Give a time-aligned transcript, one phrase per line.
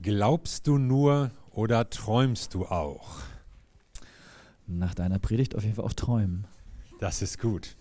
[0.00, 3.18] Glaubst du nur oder träumst du auch?
[4.66, 6.46] Nach deiner Predigt auf jeden Fall auch träumen.
[7.00, 7.76] Das ist gut.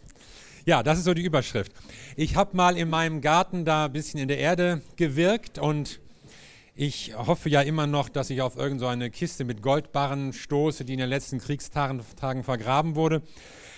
[0.66, 1.72] Ja, das ist so die Überschrift.
[2.16, 6.00] Ich habe mal in meinem Garten da ein bisschen in der Erde gewirkt und
[6.76, 10.94] ich hoffe ja immer noch, dass ich auf irgendeine so Kiste mit Goldbarren stoße, die
[10.94, 12.02] in den letzten Kriegstagen
[12.44, 13.22] vergraben wurde.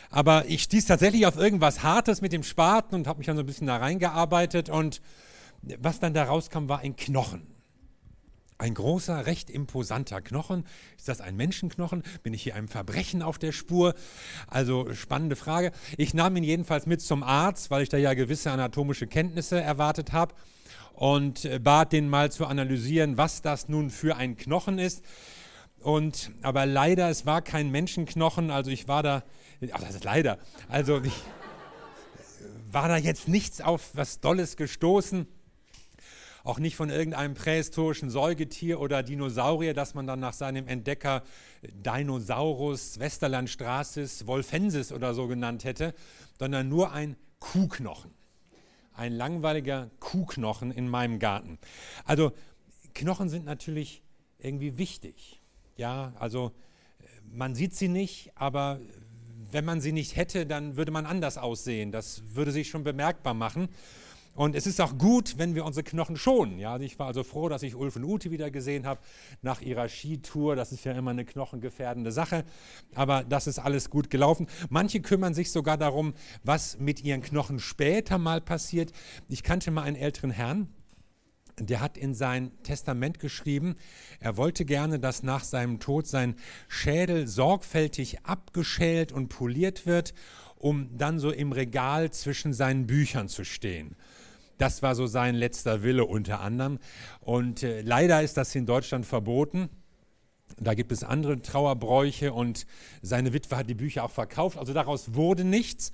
[0.09, 3.43] Aber ich stieß tatsächlich auf irgendwas Hartes mit dem Spaten und habe mich dann so
[3.43, 4.69] ein bisschen da reingearbeitet.
[4.69, 5.01] Und
[5.79, 7.50] was dann da rauskam, war ein Knochen.
[8.61, 10.67] Ein großer, recht imposanter Knochen.
[10.95, 12.03] Ist das ein Menschenknochen?
[12.21, 13.95] Bin ich hier einem Verbrechen auf der Spur?
[14.45, 15.71] Also spannende Frage.
[15.97, 20.11] Ich nahm ihn jedenfalls mit zum Arzt, weil ich da ja gewisse anatomische Kenntnisse erwartet
[20.11, 20.35] habe
[20.93, 25.03] und äh, bat den mal zu analysieren, was das nun für ein Knochen ist.
[25.79, 29.23] Und aber leider, es war kein Menschenknochen, also ich war da,
[29.71, 30.37] ach das ist leider,
[30.69, 31.19] also ich
[32.71, 35.25] war da jetzt nichts auf was Dolles gestoßen
[36.43, 41.23] auch nicht von irgendeinem prähistorischen Säugetier oder Dinosaurier, das man dann nach seinem Entdecker
[41.61, 45.93] Dinosaurus Westerlandstraßis Wolfensis oder so genannt hätte,
[46.39, 48.11] sondern nur ein Kuhknochen.
[48.93, 51.57] Ein langweiliger Kuhknochen in meinem Garten.
[52.05, 52.33] Also
[52.93, 54.03] Knochen sind natürlich
[54.37, 55.41] irgendwie wichtig.
[55.77, 56.51] Ja, also
[57.31, 58.79] man sieht sie nicht, aber
[59.51, 61.91] wenn man sie nicht hätte, dann würde man anders aussehen.
[61.91, 63.69] Das würde sich schon bemerkbar machen.
[64.33, 66.57] Und es ist auch gut, wenn wir unsere Knochen schonen.
[66.57, 69.01] Ja, ich war also froh, dass ich Ulf und Ute wieder gesehen habe
[69.41, 70.55] nach ihrer Skitour.
[70.55, 72.45] Das ist ja immer eine knochengefährdende Sache.
[72.95, 74.47] Aber das ist alles gut gelaufen.
[74.69, 78.93] Manche kümmern sich sogar darum, was mit ihren Knochen später mal passiert.
[79.27, 80.69] Ich kannte mal einen älteren Herrn,
[81.59, 83.75] der hat in sein Testament geschrieben,
[84.19, 86.35] er wollte gerne, dass nach seinem Tod sein
[86.67, 90.13] Schädel sorgfältig abgeschält und poliert wird,
[90.57, 93.95] um dann so im Regal zwischen seinen Büchern zu stehen.
[94.61, 96.77] Das war so sein letzter Wille unter anderem.
[97.19, 99.69] Und äh, leider ist das in Deutschland verboten.
[100.59, 102.67] Da gibt es andere Trauerbräuche und
[103.01, 104.59] seine Witwe hat die Bücher auch verkauft.
[104.59, 105.91] Also daraus wurde nichts.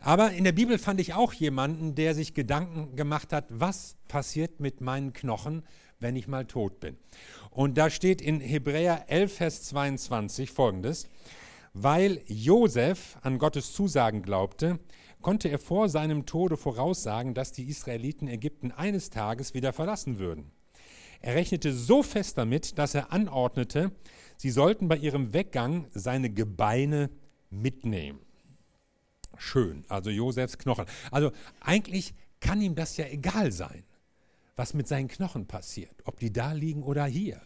[0.00, 4.58] Aber in der Bibel fand ich auch jemanden, der sich Gedanken gemacht hat, was passiert
[4.58, 5.62] mit meinen Knochen,
[6.00, 6.96] wenn ich mal tot bin.
[7.50, 11.06] Und da steht in Hebräer 11, Vers 22 folgendes.
[11.74, 14.80] Weil Josef an Gottes Zusagen glaubte,
[15.22, 20.50] konnte er vor seinem Tode voraussagen, dass die Israeliten Ägypten eines Tages wieder verlassen würden.
[21.20, 23.92] Er rechnete so fest damit, dass er anordnete,
[24.36, 27.10] sie sollten bei ihrem Weggang seine Gebeine
[27.50, 28.20] mitnehmen.
[29.36, 30.86] Schön, also Josefs Knochen.
[31.10, 33.84] Also eigentlich kann ihm das ja egal sein,
[34.56, 37.40] was mit seinen Knochen passiert, ob die da liegen oder hier.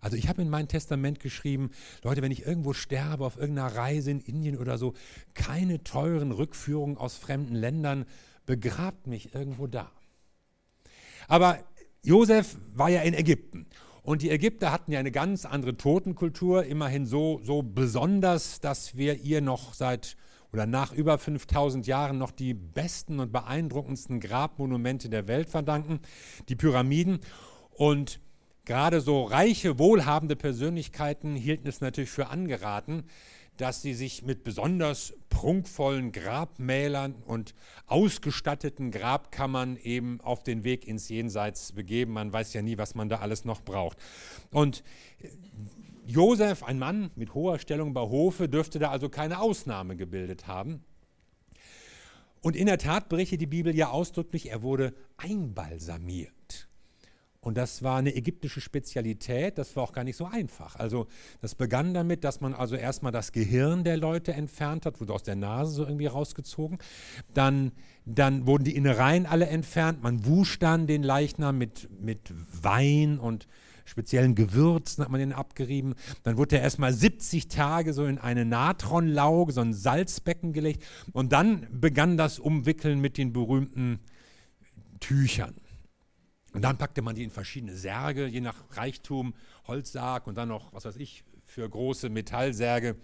[0.00, 1.70] Also ich habe in mein Testament geschrieben,
[2.02, 4.94] Leute, wenn ich irgendwo sterbe, auf irgendeiner Reise in Indien oder so,
[5.34, 8.06] keine teuren Rückführungen aus fremden Ländern,
[8.46, 9.90] begrabt mich irgendwo da.
[11.28, 11.58] Aber
[12.02, 13.66] Josef war ja in Ägypten.
[14.02, 19.20] Und die Ägypter hatten ja eine ganz andere Totenkultur, immerhin so, so besonders, dass wir
[19.20, 20.16] ihr noch seit
[20.52, 26.00] oder nach über 5000 Jahren noch die besten und beeindruckendsten Grabmonumente der Welt verdanken,
[26.48, 27.20] die Pyramiden.
[27.70, 28.20] Und
[28.70, 33.02] Gerade so reiche, wohlhabende Persönlichkeiten hielten es natürlich für angeraten,
[33.56, 37.56] dass sie sich mit besonders prunkvollen Grabmälern und
[37.88, 42.12] ausgestatteten Grabkammern eben auf den Weg ins Jenseits begeben.
[42.12, 43.98] Man weiß ja nie, was man da alles noch braucht.
[44.52, 44.84] Und
[46.06, 50.84] Josef, ein Mann mit hoher Stellung bei Hofe, dürfte da also keine Ausnahme gebildet haben.
[52.40, 56.69] Und in der Tat berichtet die Bibel ja ausdrücklich, er wurde einbalsamiert.
[57.42, 60.76] Und das war eine ägyptische Spezialität, das war auch gar nicht so einfach.
[60.76, 61.06] Also
[61.40, 65.22] das begann damit, dass man also erstmal das Gehirn der Leute entfernt hat, wurde aus
[65.22, 66.78] der Nase so irgendwie rausgezogen.
[67.32, 67.72] Dann,
[68.04, 72.20] dann wurden die Innereien alle entfernt, man wusch dann den Leichnam mit, mit
[72.60, 73.46] Wein und
[73.86, 75.94] speziellen Gewürzen hat man den abgerieben.
[76.22, 80.84] Dann wurde er erstmal 70 Tage so in eine Natronlauge, so ein Salzbecken gelegt.
[81.12, 83.98] Und dann begann das Umwickeln mit den berühmten
[85.00, 85.59] Tüchern.
[86.52, 89.34] Und dann packte man die in verschiedene Särge, je nach Reichtum,
[89.66, 92.96] Holzsarg und dann noch, was weiß ich, für große Metallsärge,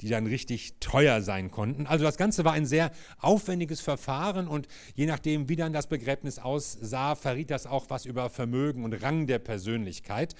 [0.00, 1.86] die dann richtig teuer sein konnten.
[1.86, 6.38] Also das Ganze war ein sehr aufwendiges Verfahren und je nachdem, wie dann das Begräbnis
[6.38, 10.34] aussah, verriet das auch was über Vermögen und Rang der Persönlichkeit.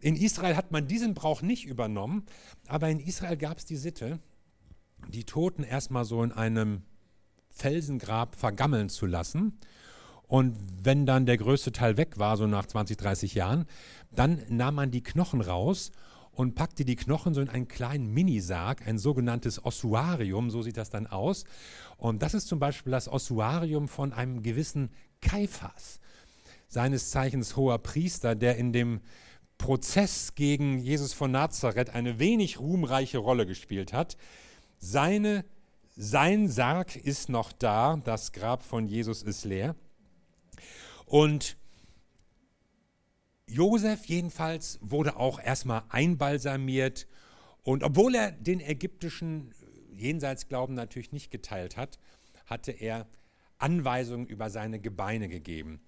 [0.00, 2.24] In Israel hat man diesen Brauch nicht übernommen,
[2.68, 4.20] aber in Israel gab es die Sitte,
[5.08, 6.82] die Toten erstmal so in einem
[7.50, 9.58] Felsengrab vergammeln zu lassen
[10.32, 13.66] und wenn dann der größte Teil weg war, so nach 20, 30 Jahren,
[14.10, 15.92] dann nahm man die Knochen raus
[16.30, 20.88] und packte die Knochen so in einen kleinen Minisarg, ein sogenanntes Ossuarium, so sieht das
[20.88, 21.44] dann aus.
[21.98, 24.88] Und das ist zum Beispiel das Ossuarium von einem gewissen
[25.20, 26.00] Kaiphas.
[26.66, 29.02] seines Zeichens hoher Priester, der in dem
[29.58, 34.16] Prozess gegen Jesus von Nazareth eine wenig ruhmreiche Rolle gespielt hat.
[34.78, 35.44] Seine,
[35.94, 39.76] sein Sarg ist noch da, das Grab von Jesus ist leer.
[41.06, 41.56] Und
[43.46, 47.06] Josef jedenfalls wurde auch erstmal einbalsamiert
[47.62, 49.54] und obwohl er den ägyptischen
[49.92, 51.98] Jenseitsglauben natürlich nicht geteilt hat,
[52.46, 53.06] hatte er
[53.58, 55.80] Anweisungen über seine Gebeine gegeben.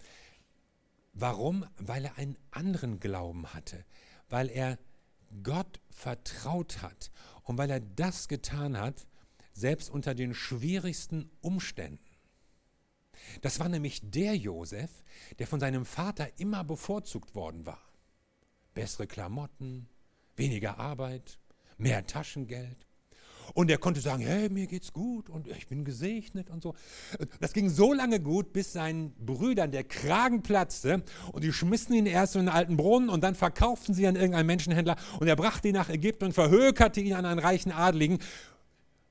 [1.13, 1.67] Warum?
[1.79, 3.85] Weil er einen anderen Glauben hatte,
[4.29, 4.79] weil er
[5.43, 7.11] Gott vertraut hat
[7.43, 9.07] und weil er das getan hat,
[9.53, 12.14] selbst unter den schwierigsten Umständen.
[13.43, 14.91] Das war nämlich der Josef,
[15.39, 17.83] der von seinem Vater immer bevorzugt worden war.
[18.75, 19.89] Bessere Klamotten,
[20.37, 21.39] weniger Arbeit,
[21.77, 22.87] mehr Taschengeld.
[23.53, 26.75] Und er konnte sagen, hey, mir geht's gut und ich bin gesegnet und so.
[27.41, 31.03] Das ging so lange gut, bis seinen Brüdern der Kragen platzte
[31.33, 34.47] und die schmissen ihn erst in einen alten Brunnen und dann verkauften sie an irgendeinen
[34.47, 38.19] Menschenhändler und er brachte ihn nach Ägypten und verhökerte ihn an einen reichen Adligen.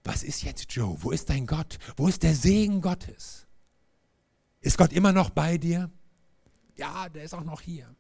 [0.04, 0.98] Was ist jetzt, Joe?
[1.00, 1.78] Wo ist dein Gott?
[1.96, 3.48] Wo ist der Segen Gottes?
[4.64, 5.92] Ist Gott immer noch bei dir?
[6.78, 7.94] Ja, der ist auch noch hier.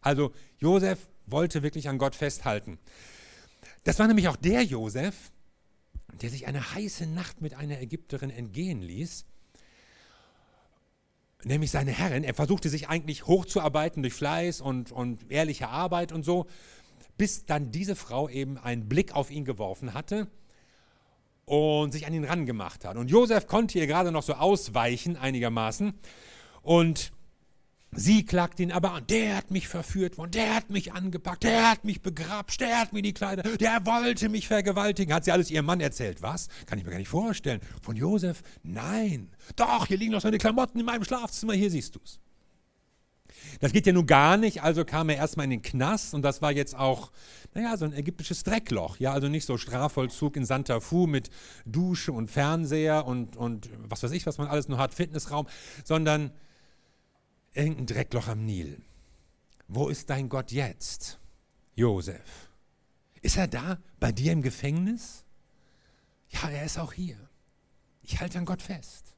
[0.00, 2.78] Also Josef wollte wirklich an Gott festhalten.
[3.84, 5.30] Das war nämlich auch der Josef,
[6.20, 9.24] der sich eine heiße Nacht mit einer Ägypterin entgehen ließ,
[11.44, 12.24] nämlich seine Herrin.
[12.24, 16.46] Er versuchte sich eigentlich hochzuarbeiten durch Fleiß und, und ehrliche Arbeit und so,
[17.16, 20.26] bis dann diese Frau eben einen Blick auf ihn geworfen hatte
[21.44, 22.96] und sich an ihn rangemacht hat.
[22.96, 25.94] Und Josef konnte ihr gerade noch so ausweichen einigermaßen
[26.62, 27.12] und
[27.96, 31.70] Sie klagt ihn aber an, der hat mich verführt worden, der hat mich angepackt, der
[31.70, 35.14] hat mich begrapscht, der hat mir die Kleider, der wollte mich vergewaltigen.
[35.14, 36.20] Hat sie alles ihrem Mann erzählt?
[36.20, 36.48] Was?
[36.66, 37.60] Kann ich mir gar nicht vorstellen.
[37.82, 38.42] Von Josef?
[38.64, 39.30] Nein.
[39.54, 42.18] Doch, hier liegen noch seine Klamotten in meinem Schlafzimmer, hier siehst du es.
[43.60, 46.42] Das geht ja nun gar nicht, also kam er erstmal in den Knast und das
[46.42, 47.12] war jetzt auch,
[47.54, 48.98] naja, so ein ägyptisches Dreckloch.
[48.98, 51.30] Ja, also nicht so Strafvollzug in Santa Fu mit
[51.64, 55.46] Dusche und Fernseher und, und was weiß ich, was man alles nur hat, Fitnessraum,
[55.84, 56.32] sondern
[57.54, 58.80] irgendein Dreckloch am Nil.
[59.68, 61.18] Wo ist dein Gott jetzt,
[61.74, 62.50] Josef?
[63.22, 65.24] Ist er da bei dir im Gefängnis?
[66.28, 67.16] Ja, er ist auch hier.
[68.02, 69.13] Ich halte an Gott fest.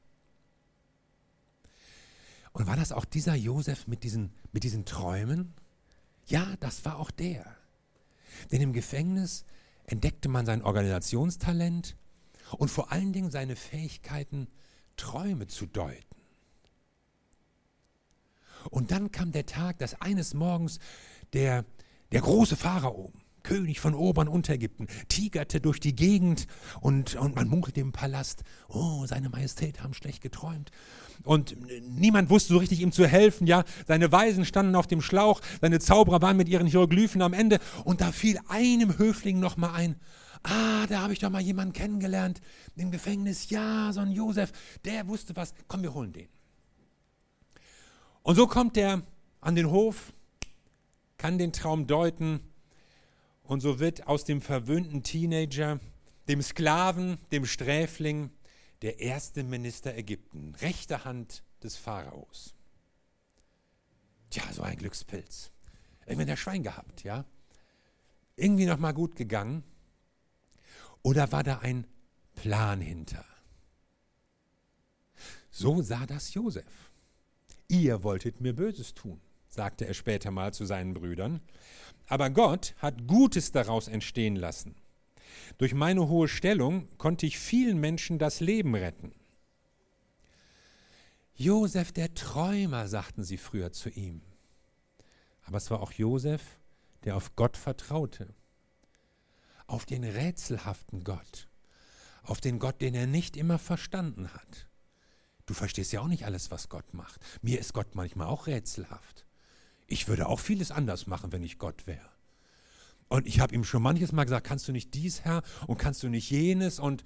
[2.57, 5.53] Und war das auch dieser Josef mit diesen, mit diesen Träumen?
[6.25, 7.45] Ja, das war auch der.
[8.51, 9.45] Denn im Gefängnis
[9.83, 11.95] entdeckte man sein Organisationstalent
[12.57, 14.47] und vor allen Dingen seine Fähigkeiten,
[14.95, 16.03] Träume zu deuten.
[18.71, 20.79] Und dann kam der Tag, dass eines Morgens
[21.33, 21.63] der,
[22.11, 23.13] der große Pharao,
[23.47, 26.47] König von Obern Unterägypten, tigerte durch die Gegend
[26.81, 30.71] und, und man munkelte im Palast, oh, seine Majestät haben schlecht geträumt.
[31.23, 33.63] Und niemand wusste so richtig ihm zu helfen, ja.
[33.87, 38.01] Seine Weisen standen auf dem Schlauch, seine Zauberer waren mit ihren Hieroglyphen am Ende und
[38.01, 39.95] da fiel einem Höfling nochmal ein,
[40.43, 42.41] ah, da habe ich doch mal jemanden kennengelernt
[42.75, 44.51] im Gefängnis, ja, so ein Josef,
[44.83, 46.27] der wusste was, komm, wir holen den.
[48.23, 49.03] Und so kommt er
[49.39, 50.11] an den Hof,
[51.17, 52.41] kann den Traum deuten
[53.47, 55.79] und so wird aus dem verwöhnten Teenager,
[56.27, 58.29] dem Sklaven, dem Sträfling,
[58.81, 62.53] der erste Minister Ägypten, rechte Hand des Pharaos.
[64.29, 65.51] Tja, so ein Glückspilz.
[66.05, 67.25] Irgendwie der Schwein gehabt, ja?
[68.35, 69.63] Irgendwie noch mal gut gegangen.
[71.01, 71.87] Oder war da ein
[72.35, 73.25] Plan hinter?
[75.49, 76.91] So sah das Josef.
[77.69, 81.41] Ihr wolltet mir Böses tun, sagte er später mal zu seinen Brüdern,
[82.07, 84.75] aber Gott hat Gutes daraus entstehen lassen.
[85.57, 89.13] Durch meine hohe Stellung konnte ich vielen Menschen das Leben retten.
[91.35, 94.21] Josef der Träumer, sagten sie früher zu ihm.
[95.43, 96.41] Aber es war auch Josef,
[97.03, 98.33] der auf Gott vertraute,
[99.67, 101.47] auf den rätselhaften Gott,
[102.23, 104.67] auf den Gott, den er nicht immer verstanden hat.
[105.45, 107.21] Du verstehst ja auch nicht alles, was Gott macht.
[107.41, 109.26] Mir ist Gott manchmal auch rätselhaft.
[109.87, 112.09] Ich würde auch vieles anders machen, wenn ich Gott wäre.
[113.07, 116.03] Und ich habe ihm schon manches Mal gesagt, kannst du nicht dies, Herr, und kannst
[116.03, 117.03] du nicht jenes, und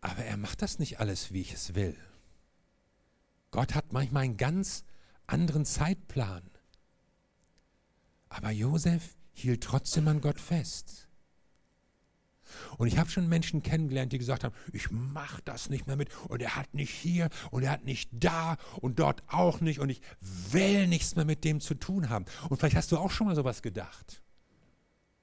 [0.00, 1.96] aber er macht das nicht alles, wie ich es will.
[3.52, 4.84] Gott hat manchmal einen ganz
[5.28, 6.42] anderen Zeitplan.
[8.28, 11.08] Aber Josef hielt trotzdem an Gott fest.
[12.78, 16.08] Und ich habe schon Menschen kennengelernt, die gesagt haben, ich mache das nicht mehr mit
[16.28, 19.88] und er hat nicht hier und er hat nicht da und dort auch nicht und
[19.88, 20.00] ich
[20.50, 22.24] will nichts mehr mit dem zu tun haben.
[22.48, 24.22] Und vielleicht hast du auch schon mal sowas gedacht.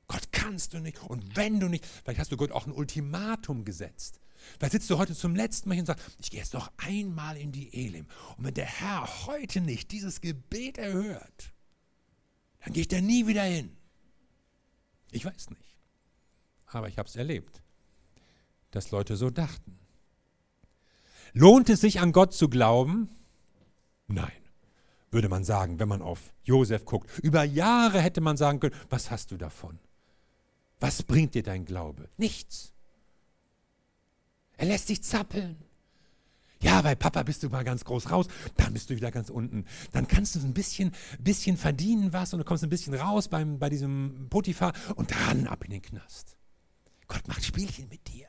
[0.08, 3.64] Gott kannst du nicht und wenn du nicht, vielleicht hast du Gott auch ein Ultimatum
[3.64, 4.20] gesetzt.
[4.58, 7.38] Vielleicht sitzt du heute zum letzten Mal hier und sagst, ich gehe jetzt noch einmal
[7.38, 8.08] in die Elim.
[8.38, 11.54] Und wenn der Herr heute nicht dieses Gebet erhört,
[12.64, 13.76] dann gehe ich da nie wieder hin.
[15.12, 15.78] Ich weiß nicht.
[16.72, 17.62] Aber ich habe es erlebt,
[18.72, 19.78] dass Leute so dachten.
[21.34, 23.10] Lohnt es sich an Gott zu glauben?
[24.08, 24.32] Nein,
[25.12, 27.20] würde man sagen, wenn man auf Josef guckt.
[27.20, 29.80] Über Jahre hätte man sagen können, was hast du davon?
[30.80, 32.10] Was bringt dir dein Glaube?
[32.18, 32.74] Nichts.
[34.58, 35.58] Er lässt sich zappeln.
[36.62, 39.66] Ja, bei Papa bist du mal ganz groß raus, dann bist du wieder ganz unten.
[39.94, 43.60] Dann kannst du ein bisschen, bisschen verdienen was und du kommst ein bisschen raus beim,
[43.60, 46.39] bei diesem Potiphar und dann ab in den Knast.
[47.10, 48.28] Gott macht Spielchen mit dir.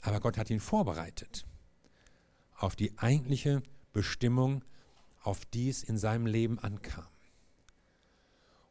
[0.00, 1.46] Aber Gott hat ihn vorbereitet
[2.56, 4.64] auf die eigentliche Bestimmung,
[5.22, 7.06] auf die es in seinem Leben ankam.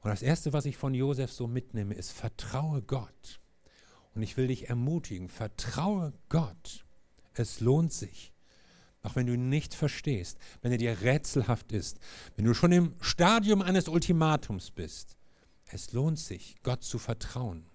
[0.02, 3.40] Und das Erste, was ich von Josef so mitnehme, ist, vertraue Gott.
[4.14, 6.86] Und ich will dich ermutigen, vertraue Gott.
[7.34, 8.34] Es lohnt sich.
[9.02, 12.00] Auch wenn du ihn nicht verstehst, wenn er dir rätselhaft ist,
[12.36, 15.18] wenn du schon im Stadium eines Ultimatums bist.
[15.66, 17.66] Es lohnt sich, Gott zu vertrauen.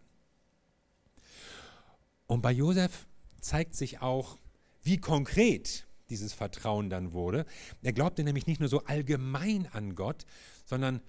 [2.28, 3.08] Und bei Josef
[3.40, 4.38] zeigt sich auch,
[4.82, 7.46] wie konkret dieses Vertrauen dann wurde.
[7.82, 10.24] Er glaubte nämlich nicht nur so allgemein an Gott,
[10.64, 11.00] sondern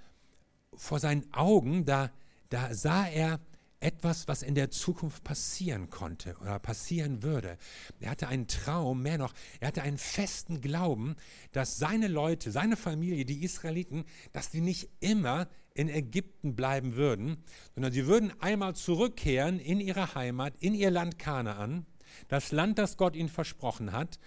[0.73, 2.09] vor seinen Augen, da,
[2.49, 3.39] da sah er
[3.81, 7.57] etwas, was in der Zukunft passieren konnte oder passieren würde.
[7.99, 11.15] Er hatte einen Traum, mehr noch, er hatte einen festen Glauben,
[11.51, 15.47] dass seine Leute, seine Familie, die Israeliten, dass die nicht immer
[15.79, 17.38] in Ägypten bleiben würden,
[17.74, 21.86] sondern sie würden einmal zurückkehren in ihre Heimat, in ihr Land Kanaan,
[22.27, 24.19] das Land, das Gott ihnen versprochen hat,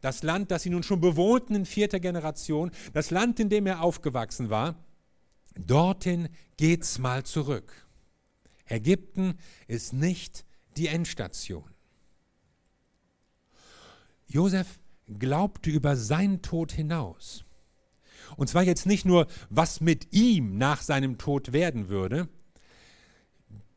[0.00, 3.82] das Land, das sie nun schon bewohnten in vierter Generation, das Land, in dem er
[3.82, 4.84] aufgewachsen war.
[5.54, 7.72] Dorthin geht's mal zurück.
[8.66, 10.44] Ägypten ist nicht
[10.76, 11.70] die Endstation.
[14.26, 17.45] Josef glaubte über seinen Tod hinaus.
[18.36, 22.28] Und zwar jetzt nicht nur, was mit ihm nach seinem Tod werden würde.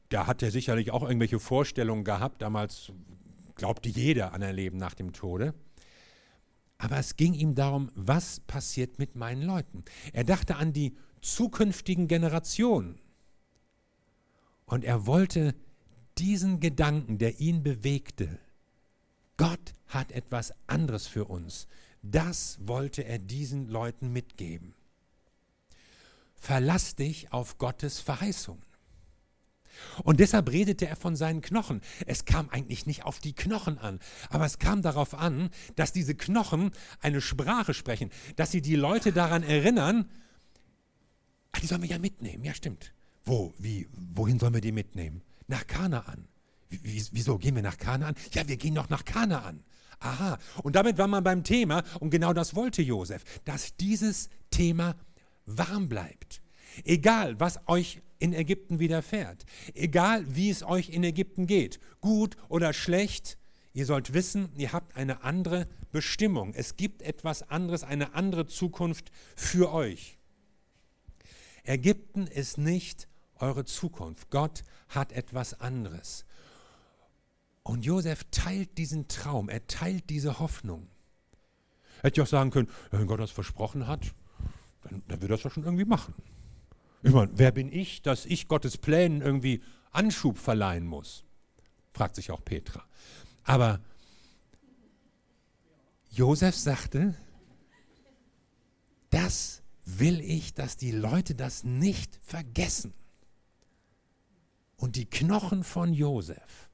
[0.10, 2.42] Da hat er sicherlich auch irgendwelche Vorstellungen gehabt.
[2.42, 2.92] Damals
[3.56, 5.54] glaubte jeder an ein Leben nach dem Tode.
[6.78, 9.84] Aber es ging ihm darum, was passiert mit meinen Leuten.
[10.14, 13.00] Er dachte an die zukünftigen Generationen.
[14.66, 15.56] Und er wollte
[16.18, 18.40] diesen Gedanken, der ihn bewegte,
[19.38, 21.68] Gott hat etwas anderes für uns.
[22.02, 24.74] Das wollte er diesen Leuten mitgeben.
[26.36, 28.64] Verlass dich auf Gottes Verheißungen.
[30.04, 31.82] Und deshalb redete er von seinen Knochen.
[32.06, 36.16] Es kam eigentlich nicht auf die Knochen an, aber es kam darauf an, dass diese
[36.16, 40.10] Knochen eine Sprache sprechen, dass sie die Leute daran erinnern,
[41.52, 42.44] ach, die sollen wir ja mitnehmen.
[42.44, 42.94] Ja, stimmt.
[43.26, 45.22] Wo, wie, wohin sollen wir die mitnehmen?
[45.48, 46.28] Nach Kanaan.
[46.70, 48.16] Wieso gehen wir nach Kanaan?
[48.32, 49.64] Ja, wir gehen noch nach Kanaan.
[50.00, 54.96] Aha, und damit war man beim Thema, und genau das wollte Josef, dass dieses Thema
[55.46, 56.42] warm bleibt.
[56.86, 62.74] Egal, was euch in Ägypten widerfährt, egal, wie es euch in Ägypten geht, gut oder
[62.74, 63.38] schlecht,
[63.74, 66.54] ihr sollt wissen, ihr habt eine andere Bestimmung.
[66.54, 70.18] Es gibt etwas anderes, eine andere Zukunft für euch.
[71.64, 74.30] Ägypten ist nicht eure Zukunft.
[74.30, 76.26] Gott hat etwas anderes.
[77.70, 80.88] Und Josef teilt diesen Traum, er teilt diese Hoffnung.
[82.02, 84.16] Hätte ich auch sagen können, wenn Gott das versprochen hat,
[84.82, 86.16] dann, dann wird er das doch schon irgendwie machen.
[87.04, 89.62] Ich meine, wer bin ich, dass ich Gottes Plänen irgendwie
[89.92, 91.24] Anschub verleihen muss?
[91.94, 92.84] Fragt sich auch Petra.
[93.44, 93.80] Aber
[96.10, 97.14] Josef sagte,
[99.12, 102.96] das will ich, dass die Leute das nicht vergessen.
[104.76, 106.69] Und die Knochen von Josef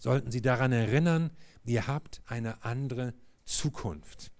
[0.00, 1.30] sollten sie daran erinnern,
[1.64, 3.14] ihr habt eine andere
[3.44, 4.32] Zukunft.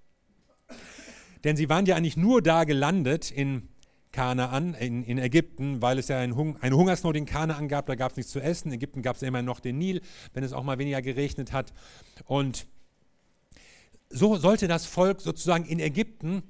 [1.45, 3.69] Denn sie waren ja eigentlich nur da gelandet in
[4.13, 7.95] Kanaan, in, in Ägypten, weil es ja ein Hung, eine Hungersnot in Kanaan gab, da
[7.95, 8.69] gab es nichts zu essen.
[8.69, 10.01] In Ägypten gab es immer noch den Nil,
[10.33, 11.73] wenn es auch mal weniger geregnet hat.
[12.25, 12.67] Und
[14.09, 16.43] so sollte das Volk sozusagen in Ägypten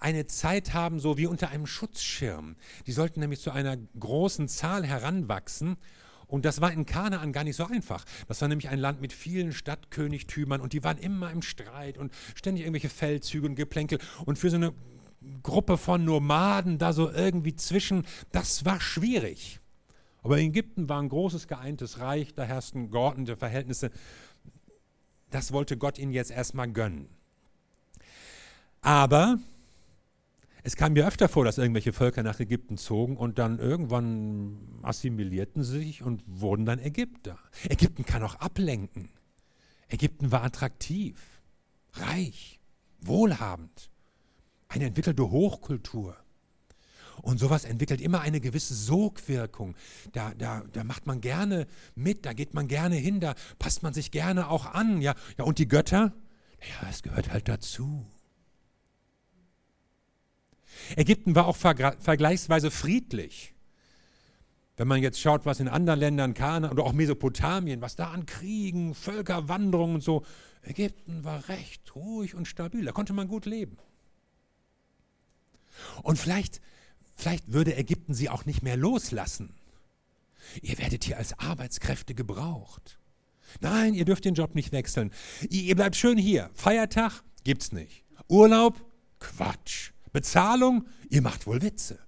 [0.00, 2.56] eine Zeit haben, so wie unter einem Schutzschirm.
[2.86, 5.76] Die sollten nämlich zu einer großen Zahl heranwachsen.
[6.28, 8.04] Und das war in Kanaan gar nicht so einfach.
[8.28, 12.12] Das war nämlich ein Land mit vielen Stadtkönigtümern und die waren immer im Streit und
[12.34, 13.98] ständig irgendwelche Feldzüge und Geplänkel.
[14.26, 14.74] Und für so eine
[15.42, 19.60] Gruppe von Nomaden da so irgendwie zwischen, das war schwierig.
[20.22, 23.90] Aber in Ägypten war ein großes geeintes Reich, da herrschten geordnete Verhältnisse.
[25.30, 27.08] Das wollte Gott ihnen jetzt erstmal gönnen.
[28.82, 29.38] Aber
[30.62, 35.62] Es kam mir öfter vor, dass irgendwelche Völker nach Ägypten zogen und dann irgendwann assimilierten
[35.62, 37.38] sie sich und wurden dann Ägypter.
[37.68, 39.10] Ägypten kann auch ablenken.
[39.88, 41.40] Ägypten war attraktiv,
[41.92, 42.60] reich,
[43.00, 43.90] wohlhabend,
[44.68, 46.16] eine entwickelte Hochkultur.
[47.22, 49.74] Und sowas entwickelt immer eine gewisse Sogwirkung.
[50.12, 53.92] Da, da, da macht man gerne mit, da geht man gerne hin, da passt man
[53.92, 55.00] sich gerne auch an.
[55.00, 56.12] Ja, ja und die Götter?
[56.60, 58.06] Ja, es gehört halt dazu.
[60.96, 63.54] Ägypten war auch vergleichsweise friedlich.
[64.76, 68.26] Wenn man jetzt schaut, was in anderen Ländern, Kana oder auch Mesopotamien, was da an
[68.26, 70.24] Kriegen, Völkerwanderungen und so,
[70.62, 73.76] Ägypten war recht ruhig und stabil, da konnte man gut leben.
[76.02, 76.60] Und vielleicht,
[77.14, 79.54] vielleicht würde Ägypten sie auch nicht mehr loslassen.
[80.62, 82.98] Ihr werdet hier als Arbeitskräfte gebraucht.
[83.60, 85.12] Nein, ihr dürft den Job nicht wechseln.
[85.48, 86.50] Ihr bleibt schön hier.
[86.54, 88.04] Feiertag gibt's nicht.
[88.28, 88.80] Urlaub?
[89.18, 89.92] Quatsch.
[90.12, 91.98] Bezahlung, ihr macht wohl Witze.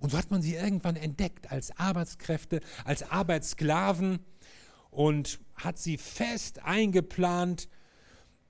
[0.00, 4.20] Und so hat man sie irgendwann entdeckt als Arbeitskräfte, als Arbeitssklaven
[4.90, 7.68] und hat sie fest eingeplant.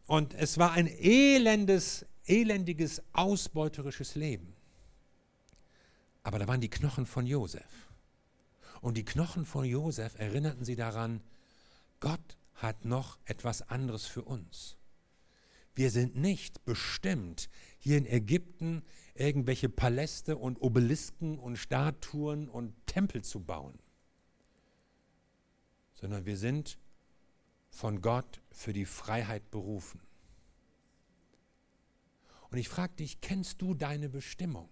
[0.06, 4.54] Und es war ein elendes, elendiges, ausbeuterisches Leben.
[6.23, 7.88] Aber da waren die Knochen von Josef.
[8.80, 11.23] Und die Knochen von Josef erinnerten sie daran,
[12.00, 14.77] Gott hat noch etwas anderes für uns.
[15.78, 18.82] Wir sind nicht bestimmt, hier in Ägypten
[19.14, 23.78] irgendwelche Paläste und Obelisken und Statuen und Tempel zu bauen,
[25.94, 26.80] sondern wir sind
[27.70, 30.00] von Gott für die Freiheit berufen.
[32.50, 34.68] Und ich frage dich, kennst du deine Bestimmung?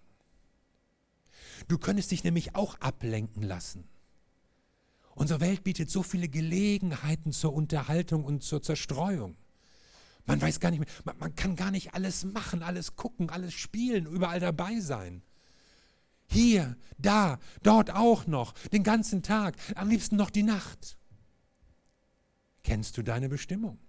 [1.69, 3.87] Du könntest dich nämlich auch ablenken lassen.
[5.15, 9.37] Unsere Welt bietet so viele Gelegenheiten zur Unterhaltung und zur Zerstreuung.
[10.27, 13.53] Man weiß gar nicht mehr, man, man kann gar nicht alles machen, alles gucken, alles
[13.53, 15.23] spielen, überall dabei sein.
[16.27, 20.97] Hier, da, dort auch noch, den ganzen Tag, am liebsten noch die Nacht.
[22.63, 23.79] Kennst du deine Bestimmung?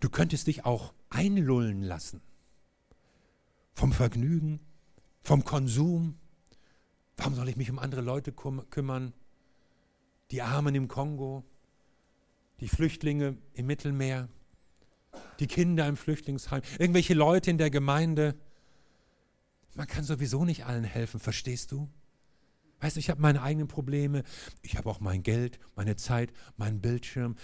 [0.00, 2.22] Du könntest dich auch einlullen lassen
[3.74, 4.60] vom Vergnügen,
[5.20, 6.18] vom Konsum.
[7.18, 9.12] Warum soll ich mich um andere Leute kümmern?
[10.30, 11.44] Die Armen im Kongo,
[12.60, 14.28] die Flüchtlinge im Mittelmeer,
[15.38, 18.34] die Kinder im Flüchtlingsheim, irgendwelche Leute in der Gemeinde.
[19.74, 21.88] Man kann sowieso nicht allen helfen, verstehst du?
[22.80, 24.24] Weißt du, ich habe meine eigenen Probleme,
[24.62, 27.36] ich habe auch mein Geld, meine Zeit, meinen Bildschirm.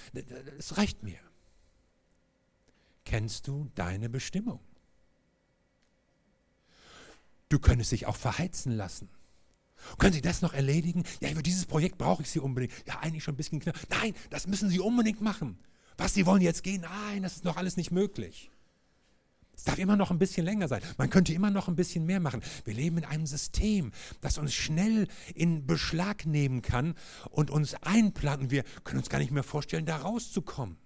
[0.58, 1.18] Es reicht mir.
[3.04, 4.60] Kennst du deine Bestimmung?
[7.48, 9.08] Du könntest dich auch verheizen lassen.
[9.98, 11.04] Können Sie das noch erledigen?
[11.20, 12.72] Ja, für dieses Projekt brauche ich Sie unbedingt.
[12.86, 13.76] Ja, eigentlich schon ein bisschen knapp.
[13.88, 15.58] Nein, das müssen Sie unbedingt machen.
[15.96, 16.82] Was, Sie wollen jetzt gehen?
[16.82, 18.50] Nein, das ist noch alles nicht möglich.
[19.60, 20.80] Es darf immer noch ein bisschen länger sein.
[20.96, 22.40] Man könnte immer noch ein bisschen mehr machen.
[22.64, 26.94] Wir leben in einem System, das uns schnell in Beschlag nehmen kann
[27.28, 28.44] und uns einplant.
[28.44, 30.78] Und wir können uns gar nicht mehr vorstellen, da rauszukommen.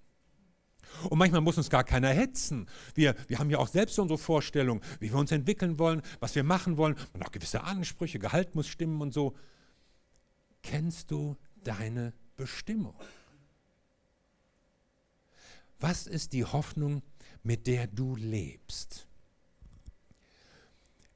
[1.11, 2.67] Und manchmal muss uns gar keiner hetzen.
[2.95, 6.45] Wir, wir haben ja auch selbst unsere Vorstellung, wie wir uns entwickeln wollen, was wir
[6.45, 9.35] machen wollen und auch gewisse Ansprüche, Gehalt muss stimmen und so.
[10.63, 12.95] Kennst du deine Bestimmung?
[15.81, 17.03] Was ist die Hoffnung,
[17.43, 19.07] mit der du lebst?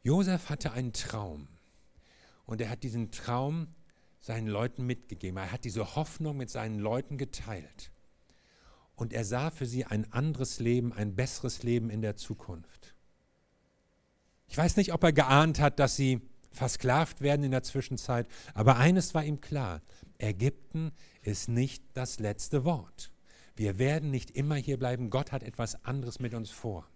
[0.03, 1.49] Josef hatte einen Traum
[2.47, 3.69] und er hat diesen Traum
[4.21, 5.39] seinen Leuten mitgegeben.
[5.39, 7.91] Er hat diese Hoffnung mit seinen Leuten geteilt
[8.99, 12.95] und er sah für sie ein anderes Leben, ein besseres Leben in der Zukunft.
[14.49, 18.77] Ich weiß nicht, ob er geahnt hat, dass sie versklavt werden in der Zwischenzeit, aber
[18.77, 19.83] eines war ihm klar,
[20.19, 20.91] Ägypten
[21.23, 23.13] ist nicht das letzte Wort.
[23.55, 26.89] Wir werden nicht immer hier bleiben, Gott hat etwas anderes mit uns vor.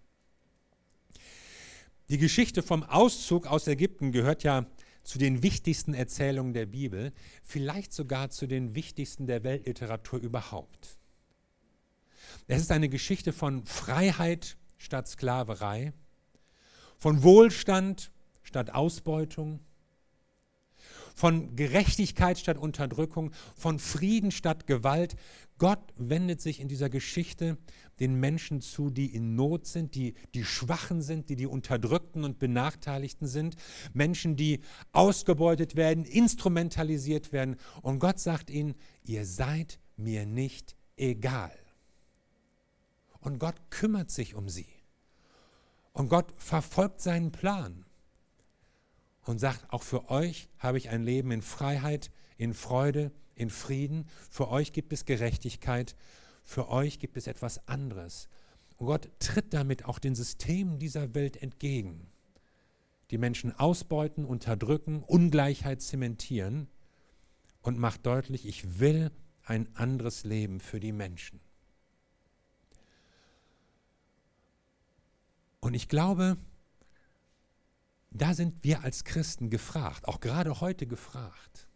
[2.09, 4.65] Die Geschichte vom Auszug aus Ägypten gehört ja
[5.03, 7.13] zu den wichtigsten Erzählungen der Bibel,
[7.43, 10.97] vielleicht sogar zu den wichtigsten der Weltliteratur überhaupt.
[12.47, 15.93] Es ist eine Geschichte von Freiheit statt Sklaverei,
[16.97, 19.59] von Wohlstand statt Ausbeutung,
[21.15, 25.15] von Gerechtigkeit statt Unterdrückung, von Frieden statt Gewalt.
[25.57, 27.57] Gott wendet sich in dieser Geschichte
[27.99, 32.39] den Menschen zu, die in Not sind, die die Schwachen sind, die die Unterdrückten und
[32.39, 33.55] Benachteiligten sind,
[33.93, 37.57] Menschen, die ausgebeutet werden, instrumentalisiert werden.
[37.81, 41.51] Und Gott sagt ihnen, ihr seid mir nicht egal.
[43.23, 44.67] Und Gott kümmert sich um sie.
[45.93, 47.85] Und Gott verfolgt seinen Plan
[49.21, 54.09] und sagt, auch für euch habe ich ein Leben in Freiheit, in Freude, in Frieden.
[54.29, 55.95] Für euch gibt es Gerechtigkeit.
[56.43, 58.27] Für euch gibt es etwas anderes.
[58.75, 62.07] Und Gott tritt damit auch den Systemen dieser Welt entgegen,
[63.09, 66.67] die Menschen ausbeuten, unterdrücken, Ungleichheit zementieren
[67.61, 69.11] und macht deutlich, ich will
[69.45, 71.39] ein anderes Leben für die Menschen.
[75.63, 76.35] Und ich glaube,
[78.11, 81.69] da sind wir als Christen gefragt, auch gerade heute gefragt.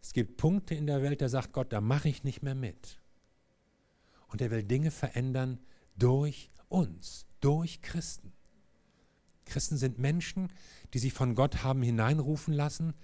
[0.00, 3.02] Es gibt Punkte in der Welt, da sagt Gott, da mache ich nicht mehr mit.
[4.28, 5.60] Und er will Dinge verändern
[5.98, 8.32] durch uns, durch Christen.
[9.44, 10.48] Christen sind Menschen,
[10.94, 12.94] die sich von Gott haben hineinrufen lassen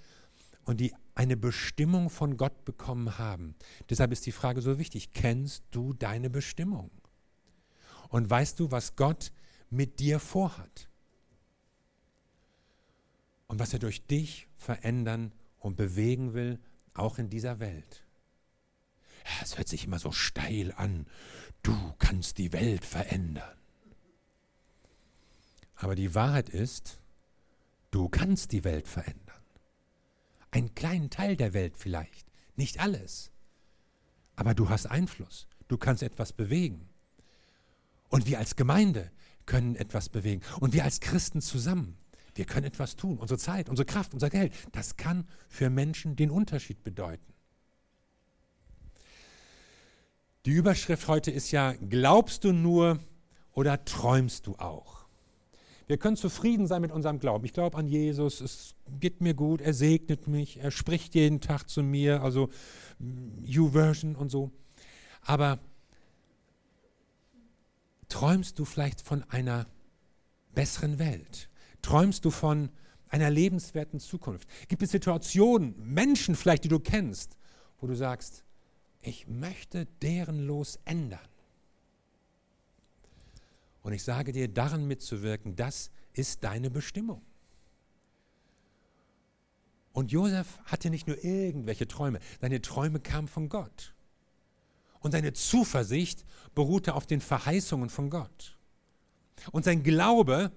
[0.65, 3.55] und die eine Bestimmung von Gott bekommen haben.
[3.91, 6.91] Deshalb ist die Frage so wichtig, kennst du deine Bestimmung?
[8.09, 9.33] Und weißt du, was Gott
[9.71, 10.89] mit dir vorhat?
[13.47, 16.61] Und was er durch dich verändern und bewegen will,
[16.95, 18.05] auch in dieser Welt.
[19.43, 21.07] Es hört sich immer so steil an.
[21.63, 23.59] Du kannst die Welt verändern.
[25.77, 27.01] Aber die Wahrheit ist,
[27.91, 29.43] du kannst die Welt verändern.
[30.51, 33.31] Einen kleinen Teil der Welt vielleicht, nicht alles.
[34.37, 36.89] Aber du hast Einfluss, du kannst etwas bewegen.
[38.09, 39.11] Und wir als Gemeinde
[39.51, 40.43] können etwas bewegen.
[40.61, 41.97] Und wir als Christen zusammen,
[42.37, 43.19] wir können etwas tun.
[43.19, 47.35] Unsere Zeit, unsere Kraft, unser Geld, das kann für Menschen den Unterschied bedeuten.
[50.47, 53.01] Die Überschrift heute ist ja, glaubst du nur
[53.51, 55.01] oder träumst du auch?
[55.89, 57.45] Wir können zufrieden sein mit unserem Glauben.
[57.45, 61.69] Ich glaube an Jesus, es geht mir gut, er segnet mich, er spricht jeden Tag
[61.69, 62.51] zu mir, also
[63.43, 64.53] You-Version und so.
[65.23, 65.59] Aber
[68.11, 69.67] träumst du vielleicht von einer
[70.55, 71.49] besseren Welt?
[71.81, 72.69] Träumst du von
[73.09, 74.49] einer lebenswerten Zukunft?
[74.69, 77.37] Gibt es Situationen, Menschen vielleicht, die du kennst,
[77.81, 78.45] wo du sagst,
[79.03, 81.19] ich möchte deren Los ändern.
[83.83, 87.23] Und ich sage dir, daran mitzuwirken, das ist deine Bestimmung.
[89.93, 93.95] Und Josef hatte nicht nur irgendwelche Träume, seine Träume kamen von Gott.
[95.01, 98.57] Und seine Zuversicht beruhte auf den Verheißungen von Gott.
[99.53, 100.53] Und sein Glaube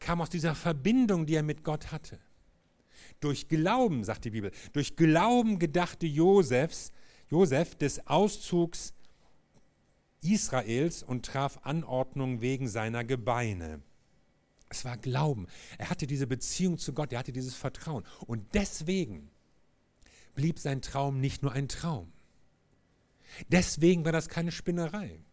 [0.00, 2.18] kam aus dieser Verbindung, die er mit Gott hatte.
[3.20, 6.92] Durch Glauben, sagt die Bibel, durch Glauben gedachte Josefs,
[7.30, 8.92] Josef des Auszugs
[10.24, 13.82] Israels und traf Anordnung wegen seiner Gebeine.
[14.68, 15.46] Es war Glauben.
[15.78, 18.04] Er hatte diese Beziehung zu Gott, er hatte dieses Vertrauen.
[18.26, 19.30] Und deswegen
[20.34, 22.12] blieb sein Traum nicht nur ein Traum.
[23.48, 25.24] Deswegen war das keine Spinnerei,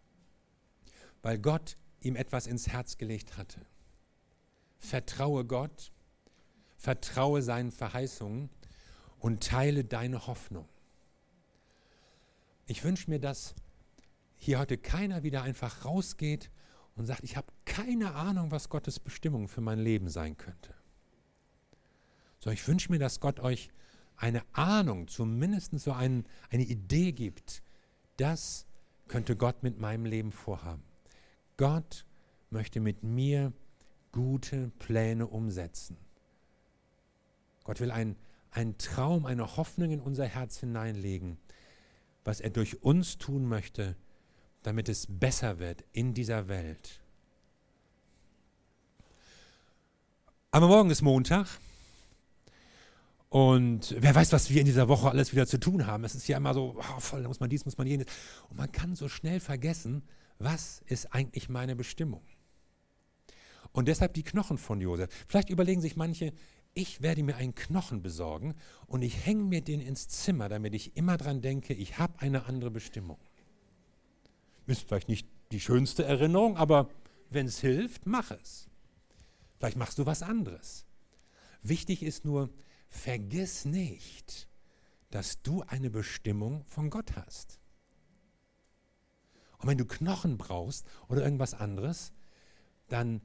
[1.21, 3.61] weil Gott ihm etwas ins Herz gelegt hatte.
[4.79, 5.91] Vertraue Gott,
[6.77, 8.49] vertraue seinen Verheißungen
[9.19, 10.67] und teile deine Hoffnung.
[12.65, 13.53] Ich wünsche mir, dass
[14.37, 16.49] hier heute keiner wieder einfach rausgeht
[16.95, 20.73] und sagt, ich habe keine Ahnung, was Gottes Bestimmung für mein Leben sein könnte.
[22.39, 23.69] So, ich wünsche mir, dass Gott euch
[24.17, 27.61] eine Ahnung, zumindest so ein, eine Idee gibt,
[28.21, 28.65] das
[29.07, 30.83] könnte Gott mit meinem Leben vorhaben.
[31.57, 32.05] Gott
[32.49, 33.51] möchte mit mir
[34.11, 35.97] gute Pläne umsetzen.
[37.63, 38.15] Gott will einen,
[38.51, 41.37] einen Traum, eine Hoffnung in unser Herz hineinlegen
[42.23, 43.95] was er durch uns tun möchte,
[44.63, 47.01] damit es besser wird in dieser Welt.
[50.51, 51.47] Aber morgen ist Montag
[53.31, 56.03] und wer weiß, was wir in dieser Woche alles wieder zu tun haben.
[56.03, 58.05] Es ist ja immer so, oh, voll, da muss man dies, muss man jenes.
[58.49, 60.03] Und man kann so schnell vergessen,
[60.37, 62.23] was ist eigentlich meine Bestimmung.
[63.71, 65.09] Und deshalb die Knochen von Josef.
[65.29, 66.33] Vielleicht überlegen sich manche,
[66.73, 68.53] ich werde mir einen Knochen besorgen
[68.85, 72.47] und ich hänge mir den ins Zimmer, damit ich immer dran denke, ich habe eine
[72.47, 73.17] andere Bestimmung.
[74.67, 76.89] Ist vielleicht nicht die schönste Erinnerung, aber
[77.29, 78.67] wenn es hilft, mach es.
[79.57, 80.85] Vielleicht machst du was anderes.
[81.63, 82.49] Wichtig ist nur,
[82.91, 84.47] vergiss nicht,
[85.09, 87.59] dass du eine Bestimmung von Gott hast.
[89.57, 92.13] Und wenn du Knochen brauchst oder irgendwas anderes,
[92.89, 93.21] dann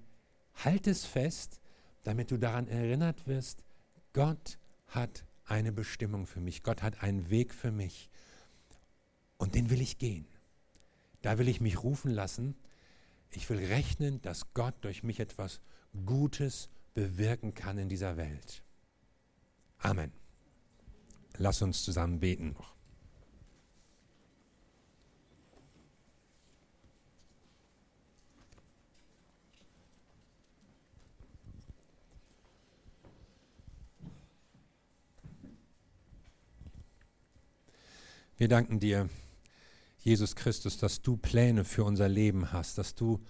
[0.55, 1.61] halt es fest,
[2.05, 3.63] damit du daran erinnert wirst,
[4.13, 8.09] Gott hat eine Bestimmung für mich, Gott hat einen Weg für mich
[9.37, 10.27] und den will ich gehen.
[11.23, 12.57] Da will ich mich rufen lassen.
[13.31, 15.61] Ich will rechnen, dass Gott durch mich etwas
[16.05, 18.63] Gutes bewirken kann in dieser Welt.
[19.87, 20.11] Amen.
[21.39, 22.75] Lass uns zusammen beten noch.
[38.37, 39.09] Wir danken dir,
[40.01, 43.25] Jesus Christus, dass du Pläne für unser Leben hast, dass du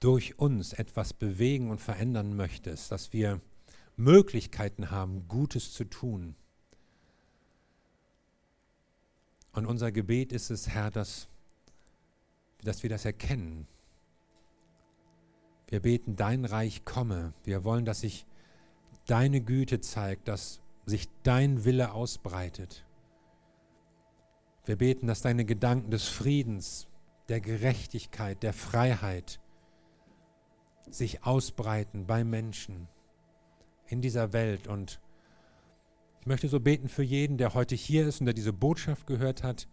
[0.00, 3.40] durch uns etwas bewegen und verändern möchtest, dass wir
[3.96, 6.36] Möglichkeiten haben, Gutes zu tun.
[9.52, 11.28] Und unser Gebet ist es, Herr, dass,
[12.62, 13.66] dass wir das erkennen.
[15.68, 17.32] Wir beten, dein Reich komme.
[17.42, 18.26] Wir wollen, dass sich
[19.06, 22.84] deine Güte zeigt, dass sich dein Wille ausbreitet.
[24.66, 26.86] Wir beten, dass deine Gedanken des Friedens,
[27.28, 29.40] der Gerechtigkeit, der Freiheit
[30.88, 32.88] sich ausbreiten bei Menschen
[33.88, 34.68] in dieser Welt.
[34.68, 35.00] Und
[36.20, 39.42] ich möchte so beten für jeden, der heute hier ist und der diese Botschaft gehört
[39.42, 39.68] hat.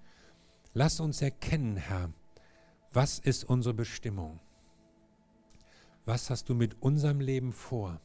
[0.73, 2.12] Lass uns erkennen, Herr,
[2.91, 4.39] was ist unsere Bestimmung?
[6.06, 8.02] Was hast du mit unserem Leben vor?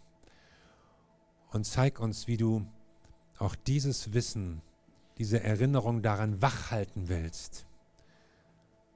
[1.51, 2.66] Und zeig uns, wie du
[3.38, 4.62] auch dieses Wissen
[5.18, 7.68] diese Erinnerung daran wachhalten willst.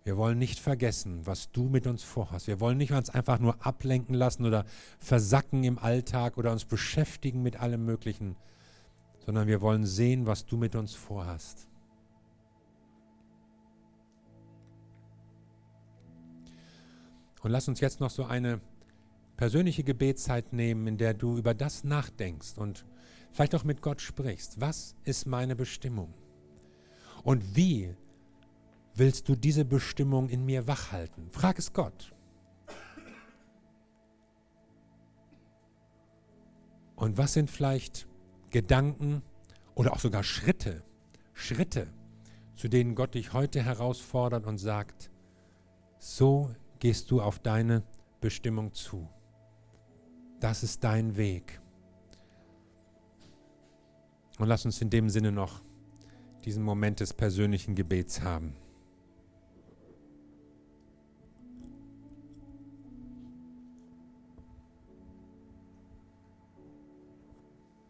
[0.04, 2.48] Wir wollen nicht vergessen, was du mit uns vorhast.
[2.48, 4.64] Wir wollen nicht uns einfach nur ablenken lassen oder
[4.98, 8.36] versacken im Alltag oder uns beschäftigen mit allem Möglichen,
[9.24, 11.68] sondern wir wollen sehen, was du mit uns vorhast.
[17.42, 18.60] Und lass uns jetzt noch so eine
[19.36, 22.84] persönliche Gebetszeit nehmen, in der du über das nachdenkst und
[23.32, 24.60] vielleicht auch mit Gott sprichst.
[24.60, 26.12] Was ist meine Bestimmung?
[27.24, 27.94] Und wie
[28.94, 31.30] willst du diese Bestimmung in mir wachhalten?
[31.30, 32.14] Frag es Gott.
[36.96, 38.06] Und was sind vielleicht
[38.50, 39.22] Gedanken
[39.74, 40.84] oder auch sogar Schritte,
[41.32, 41.88] Schritte,
[42.54, 45.10] zu denen Gott dich heute herausfordert und sagt,
[45.98, 47.82] so gehst du auf deine
[48.20, 49.08] Bestimmung zu.
[50.38, 51.60] Das ist dein Weg.
[54.38, 55.62] Und lass uns in dem Sinne noch
[56.44, 58.56] diesen Moment des persönlichen Gebets haben.